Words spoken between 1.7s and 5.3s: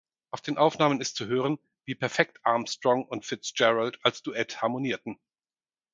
wie perfekt Armstrong und Fitzgerald als Duett harmonierten.